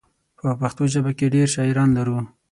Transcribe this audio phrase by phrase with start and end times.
[0.39, 2.17] په پښتو ژبه کې ډېر شاعران لرو.